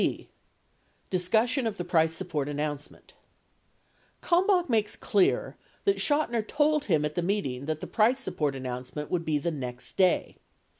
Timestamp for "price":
1.85-2.11, 7.85-8.17